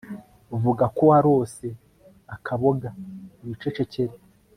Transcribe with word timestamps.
vuga 0.63 0.85
ko 0.95 1.01
warose 1.11 1.65
akaboga 2.35 2.89
wicecekere 3.45 4.15